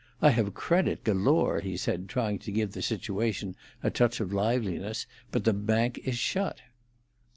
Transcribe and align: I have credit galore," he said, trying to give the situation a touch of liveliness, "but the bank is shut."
I 0.19 0.31
have 0.31 0.55
credit 0.55 1.03
galore," 1.03 1.59
he 1.59 1.77
said, 1.77 2.09
trying 2.09 2.39
to 2.39 2.51
give 2.51 2.71
the 2.71 2.81
situation 2.81 3.55
a 3.83 3.91
touch 3.91 4.19
of 4.19 4.33
liveliness, 4.33 5.05
"but 5.31 5.43
the 5.43 5.53
bank 5.53 5.99
is 5.99 6.17
shut." 6.17 6.59